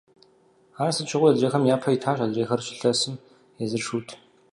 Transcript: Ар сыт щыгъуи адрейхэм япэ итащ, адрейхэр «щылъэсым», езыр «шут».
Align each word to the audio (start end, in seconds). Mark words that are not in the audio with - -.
Ар 0.83 0.91
сыт 0.95 1.07
щыгъуи 1.09 1.31
адрейхэм 1.33 1.67
япэ 1.75 1.89
итащ, 1.95 2.17
адрейхэр 2.25 2.59
«щылъэсым», 2.65 3.15
езыр 3.63 3.81
«шут». 3.87 4.07